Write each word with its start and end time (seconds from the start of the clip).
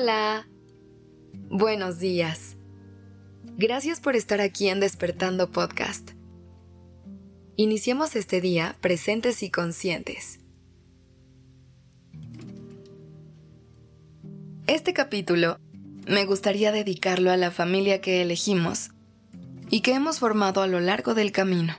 Hola. 0.00 0.46
Buenos 1.50 1.98
días. 1.98 2.56
Gracias 3.56 3.98
por 3.98 4.14
estar 4.14 4.40
aquí 4.40 4.68
en 4.68 4.78
Despertando 4.78 5.50
Podcast. 5.50 6.12
Iniciemos 7.56 8.14
este 8.14 8.40
día 8.40 8.76
presentes 8.80 9.42
y 9.42 9.50
conscientes. 9.50 10.38
Este 14.68 14.92
capítulo 14.92 15.58
me 16.06 16.26
gustaría 16.26 16.70
dedicarlo 16.70 17.32
a 17.32 17.36
la 17.36 17.50
familia 17.50 18.00
que 18.00 18.22
elegimos 18.22 18.90
y 19.68 19.80
que 19.80 19.94
hemos 19.94 20.20
formado 20.20 20.62
a 20.62 20.68
lo 20.68 20.78
largo 20.78 21.14
del 21.14 21.32
camino. 21.32 21.74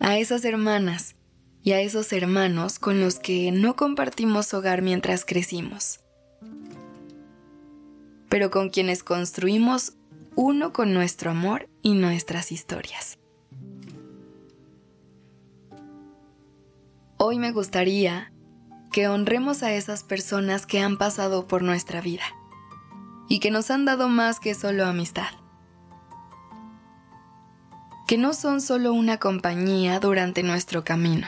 A 0.00 0.18
esas 0.18 0.44
hermanas 0.44 1.14
y 1.62 1.70
a 1.70 1.80
esos 1.82 2.12
hermanos 2.12 2.80
con 2.80 3.00
los 3.00 3.20
que 3.20 3.52
no 3.52 3.76
compartimos 3.76 4.52
hogar 4.54 4.82
mientras 4.82 5.24
crecimos, 5.24 6.00
pero 8.28 8.50
con 8.50 8.70
quienes 8.70 9.02
construimos 9.02 9.94
uno 10.34 10.72
con 10.72 10.92
nuestro 10.92 11.30
amor 11.30 11.68
y 11.82 11.94
nuestras 11.94 12.52
historias. 12.52 13.18
Hoy 17.18 17.38
me 17.38 17.52
gustaría 17.52 18.32
que 18.92 19.08
honremos 19.08 19.62
a 19.62 19.72
esas 19.72 20.02
personas 20.02 20.66
que 20.66 20.80
han 20.80 20.98
pasado 20.98 21.46
por 21.46 21.62
nuestra 21.62 22.00
vida 22.00 22.24
y 23.28 23.40
que 23.40 23.50
nos 23.50 23.70
han 23.70 23.84
dado 23.84 24.08
más 24.08 24.38
que 24.40 24.54
solo 24.54 24.84
amistad 24.84 25.28
que 28.06 28.18
no 28.18 28.34
son 28.34 28.60
solo 28.60 28.92
una 28.92 29.18
compañía 29.18 29.98
durante 29.98 30.44
nuestro 30.44 30.84
camino, 30.84 31.26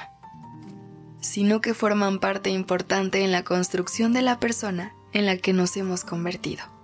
sino 1.20 1.60
que 1.60 1.74
forman 1.74 2.20
parte 2.20 2.50
importante 2.50 3.24
en 3.24 3.32
la 3.32 3.42
construcción 3.42 4.12
de 4.12 4.22
la 4.22 4.38
persona 4.38 4.94
en 5.12 5.26
la 5.26 5.36
que 5.36 5.52
nos 5.52 5.76
hemos 5.76 6.04
convertido. 6.04 6.77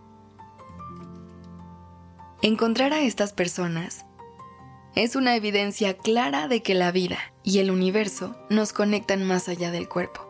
Encontrar 2.44 2.92
a 2.92 3.00
estas 3.00 3.32
personas 3.32 4.06
es 4.94 5.16
una 5.16 5.34
evidencia 5.34 5.96
clara 5.96 6.46
de 6.46 6.62
que 6.62 6.74
la 6.74 6.92
vida 6.92 7.18
y 7.42 7.58
el 7.58 7.72
universo 7.72 8.36
nos 8.48 8.72
conectan 8.72 9.24
más 9.24 9.48
allá 9.48 9.72
del 9.72 9.88
cuerpo. 9.88 10.20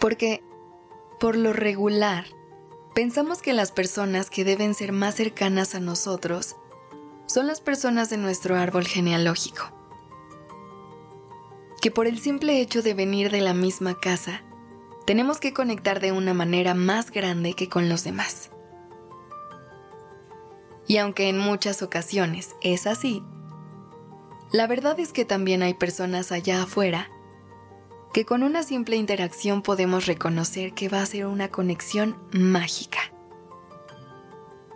Porque, 0.00 0.42
por 1.20 1.36
lo 1.36 1.52
regular, 1.52 2.24
Pensamos 2.96 3.42
que 3.42 3.52
las 3.52 3.72
personas 3.72 4.30
que 4.30 4.42
deben 4.42 4.72
ser 4.72 4.90
más 4.92 5.16
cercanas 5.16 5.74
a 5.74 5.80
nosotros 5.80 6.56
son 7.26 7.46
las 7.46 7.60
personas 7.60 8.08
de 8.08 8.16
nuestro 8.16 8.56
árbol 8.56 8.86
genealógico. 8.86 9.70
Que 11.82 11.90
por 11.90 12.06
el 12.06 12.18
simple 12.18 12.58
hecho 12.58 12.80
de 12.80 12.94
venir 12.94 13.30
de 13.30 13.42
la 13.42 13.52
misma 13.52 14.00
casa, 14.00 14.40
tenemos 15.06 15.38
que 15.38 15.52
conectar 15.52 16.00
de 16.00 16.12
una 16.12 16.34
manera 16.34 16.74
más 16.74 17.10
grande 17.10 17.54
que 17.54 17.68
con 17.68 17.88
los 17.88 18.04
demás. 18.04 18.50
Y 20.88 20.98
aunque 20.98 21.28
en 21.28 21.38
muchas 21.38 21.82
ocasiones 21.82 22.54
es 22.60 22.86
así, 22.86 23.22
la 24.52 24.66
verdad 24.66 24.98
es 25.00 25.12
que 25.12 25.24
también 25.24 25.62
hay 25.62 25.74
personas 25.74 26.32
allá 26.32 26.62
afuera 26.62 27.08
que 28.12 28.24
con 28.24 28.42
una 28.42 28.62
simple 28.62 28.96
interacción 28.96 29.62
podemos 29.62 30.06
reconocer 30.06 30.72
que 30.72 30.88
va 30.88 31.02
a 31.02 31.06
ser 31.06 31.26
una 31.26 31.48
conexión 31.50 32.16
mágica. 32.32 32.98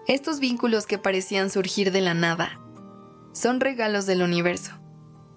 Estos 0.06 0.40
vínculos 0.40 0.86
que 0.86 0.98
parecían 0.98 1.50
surgir 1.50 1.92
de 1.92 2.02
la 2.02 2.14
nada 2.14 2.60
son 3.32 3.60
regalos 3.60 4.06
del 4.06 4.22
universo, 4.22 4.72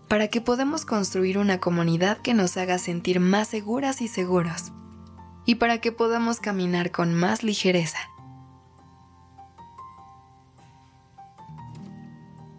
para 0.07 0.28
que 0.28 0.41
podamos 0.41 0.83
construir 0.83 1.38
una 1.38 1.59
comunidad 1.59 2.18
que 2.18 2.34
nos 2.34 2.57
haga 2.57 2.78
sentir 2.78 3.19
más 3.19 3.47
seguras 3.47 4.01
y 4.01 4.07
seguros, 4.07 4.73
y 5.46 5.56
para 5.56 5.80
que 5.80 5.92
podamos 5.92 6.40
caminar 6.40 6.92
con 6.92 7.14
más 7.14 7.44
ligereza. 7.44 8.00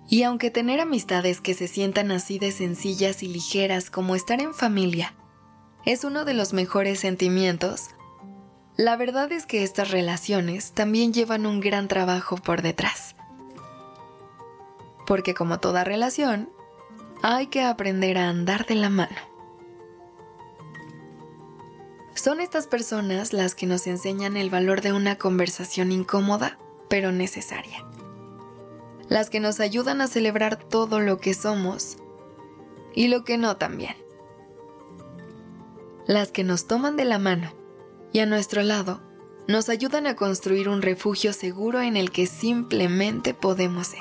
Y 0.08 0.22
aunque 0.22 0.50
tener 0.50 0.80
amistades 0.80 1.40
que 1.40 1.54
se 1.54 1.66
sientan 1.66 2.12
así 2.12 2.38
de 2.38 2.52
sencillas 2.52 3.22
y 3.22 3.28
ligeras 3.28 3.90
como 3.90 4.14
estar 4.14 4.40
en 4.40 4.54
familia 4.54 5.14
es 5.84 6.04
uno 6.04 6.24
de 6.24 6.34
los 6.34 6.52
mejores 6.52 7.00
sentimientos, 7.00 7.88
la 8.76 8.96
verdad 8.96 9.30
es 9.32 9.46
que 9.46 9.62
estas 9.62 9.90
relaciones 9.90 10.72
también 10.72 11.12
llevan 11.12 11.46
un 11.46 11.60
gran 11.60 11.88
trabajo 11.88 12.36
por 12.36 12.62
detrás. 12.62 13.14
Porque 15.06 15.34
como 15.34 15.60
toda 15.60 15.84
relación, 15.84 16.48
hay 17.22 17.48
que 17.48 17.62
aprender 17.62 18.18
a 18.18 18.28
andar 18.28 18.66
de 18.66 18.74
la 18.76 18.90
mano. 18.90 19.33
Son 22.24 22.40
estas 22.40 22.66
personas 22.66 23.34
las 23.34 23.54
que 23.54 23.66
nos 23.66 23.86
enseñan 23.86 24.38
el 24.38 24.48
valor 24.48 24.80
de 24.80 24.94
una 24.94 25.18
conversación 25.18 25.92
incómoda, 25.92 26.56
pero 26.88 27.12
necesaria. 27.12 27.84
Las 29.10 29.28
que 29.28 29.40
nos 29.40 29.60
ayudan 29.60 30.00
a 30.00 30.06
celebrar 30.06 30.56
todo 30.56 31.00
lo 31.00 31.18
que 31.18 31.34
somos 31.34 31.98
y 32.94 33.08
lo 33.08 33.24
que 33.24 33.36
no 33.36 33.58
también 33.58 33.94
las 36.06 36.30
que 36.30 36.44
nos 36.44 36.66
toman 36.66 36.96
de 36.96 37.04
la 37.04 37.18
mano 37.18 37.52
y 38.12 38.20
a 38.20 38.26
nuestro 38.26 38.62
lado 38.62 39.00
nos 39.48 39.68
ayudan 39.68 40.06
a 40.06 40.16
construir 40.16 40.68
un 40.68 40.82
refugio 40.82 41.32
seguro 41.32 41.80
en 41.80 41.96
el 41.96 42.10
que 42.10 42.26
simplemente 42.26 43.34
podemos 43.34 43.88
ser. 43.88 44.00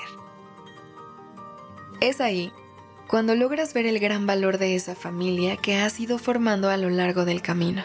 Es 1.99 2.21
ahí 2.21 2.51
cuando 3.07 3.35
logras 3.35 3.73
ver 3.73 3.85
el 3.85 3.99
gran 3.99 4.25
valor 4.25 4.57
de 4.57 4.75
esa 4.75 4.95
familia 4.95 5.57
que 5.57 5.75
has 5.75 5.99
ido 5.99 6.17
formando 6.17 6.69
a 6.69 6.77
lo 6.77 6.89
largo 6.89 7.25
del 7.25 7.41
camino. 7.41 7.83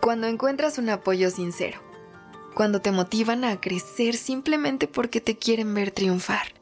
Cuando 0.00 0.26
encuentras 0.26 0.78
un 0.78 0.88
apoyo 0.90 1.30
sincero, 1.30 1.80
cuando 2.54 2.80
te 2.80 2.92
motivan 2.92 3.44
a 3.44 3.60
crecer 3.60 4.16
simplemente 4.16 4.88
porque 4.88 5.20
te 5.20 5.36
quieren 5.36 5.74
ver 5.74 5.90
triunfar. 5.90 6.54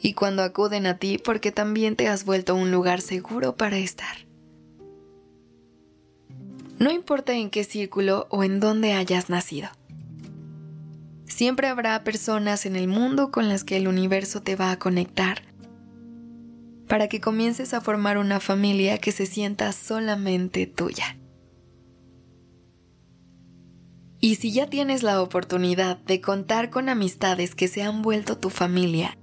Y 0.00 0.14
cuando 0.14 0.42
acuden 0.42 0.86
a 0.86 0.98
ti 0.98 1.18
porque 1.18 1.50
también 1.50 1.96
te 1.96 2.08
has 2.08 2.24
vuelto 2.24 2.54
un 2.54 2.70
lugar 2.70 3.00
seguro 3.00 3.56
para 3.56 3.78
estar. 3.78 4.26
No 6.78 6.90
importa 6.90 7.32
en 7.32 7.50
qué 7.50 7.64
círculo 7.64 8.26
o 8.30 8.44
en 8.44 8.60
dónde 8.60 8.92
hayas 8.92 9.30
nacido. 9.30 9.68
Siempre 11.26 11.68
habrá 11.68 12.04
personas 12.04 12.66
en 12.66 12.76
el 12.76 12.86
mundo 12.86 13.30
con 13.30 13.48
las 13.48 13.64
que 13.64 13.76
el 13.76 13.88
universo 13.88 14.42
te 14.42 14.56
va 14.56 14.70
a 14.70 14.78
conectar 14.78 15.42
para 16.88 17.08
que 17.08 17.20
comiences 17.20 17.74
a 17.74 17.80
formar 17.80 18.18
una 18.18 18.40
familia 18.40 18.98
que 18.98 19.10
se 19.10 19.26
sienta 19.26 19.72
solamente 19.72 20.66
tuya. 20.66 21.16
Y 24.24 24.36
si 24.36 24.52
ya 24.52 24.70
tienes 24.70 25.02
la 25.02 25.20
oportunidad 25.20 25.98
de 25.98 26.22
contar 26.22 26.70
con 26.70 26.88
amistades 26.88 27.54
que 27.54 27.68
se 27.68 27.82
han 27.82 28.00
vuelto 28.00 28.38
tu 28.38 28.48
familia, 28.48 29.18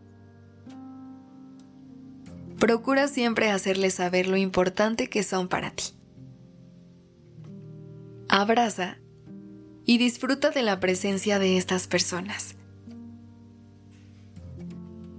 procura 2.59 3.07
siempre 3.07 3.49
hacerles 3.49 3.95
saber 3.95 4.27
lo 4.27 4.37
importante 4.37 5.09
que 5.09 5.23
son 5.23 5.47
para 5.47 5.71
ti 5.71 5.85
abraza 8.29 8.99
y 9.85 9.97
disfruta 9.97 10.51
de 10.51 10.61
la 10.61 10.79
presencia 10.79 11.39
de 11.39 11.57
estas 11.57 11.87
personas. 11.87 12.55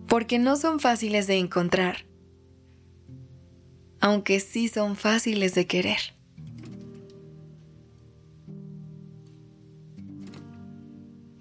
Porque 0.07 0.39
no 0.39 0.55
son 0.55 0.79
fáciles 0.79 1.27
de 1.27 1.39
encontrar, 1.39 2.07
aunque 3.99 4.39
sí 4.39 4.69
son 4.69 4.95
fáciles 4.95 5.57
de 5.57 5.67
querer. 5.67 6.22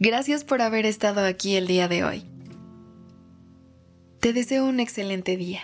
Gracias 0.03 0.43
por 0.43 0.63
haber 0.63 0.87
estado 0.87 1.23
aquí 1.23 1.55
el 1.55 1.67
día 1.67 1.87
de 1.87 2.03
hoy. 2.03 2.25
Te 4.19 4.33
deseo 4.33 4.65
un 4.65 4.79
excelente 4.79 5.37
día. 5.37 5.61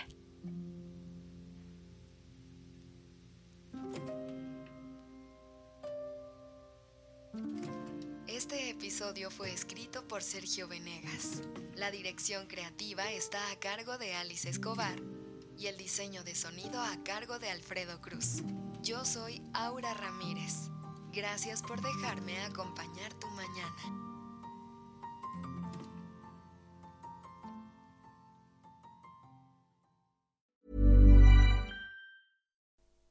Este 8.28 8.70
episodio 8.70 9.32
fue 9.32 9.52
escrito 9.52 10.06
por 10.06 10.22
Sergio 10.22 10.68
Venegas. 10.68 11.42
La 11.74 11.90
dirección 11.90 12.46
creativa 12.46 13.10
está 13.10 13.40
a 13.50 13.58
cargo 13.58 13.98
de 13.98 14.14
Alice 14.14 14.48
Escobar 14.48 15.00
y 15.58 15.66
el 15.66 15.76
diseño 15.76 16.22
de 16.22 16.36
sonido 16.36 16.80
a 16.80 17.02
cargo 17.02 17.40
de 17.40 17.50
Alfredo 17.50 18.00
Cruz. 18.00 18.44
Yo 18.84 19.04
soy 19.04 19.42
Aura 19.52 19.94
Ramírez. 19.94 20.70
Gracias 21.12 21.60
por 21.60 21.82
dejarme 21.82 22.38
acompañar 22.42 23.12
tu 23.14 23.26
mañana. 23.30 24.07